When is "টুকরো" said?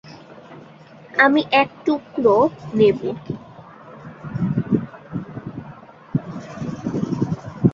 1.85-2.37